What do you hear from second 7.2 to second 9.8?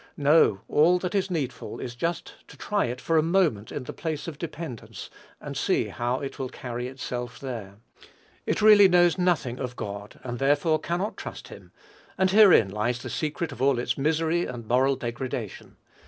there. It really knows nothing of